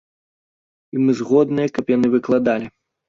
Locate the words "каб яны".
1.79-2.07